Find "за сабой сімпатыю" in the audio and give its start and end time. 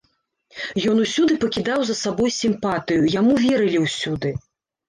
1.89-3.13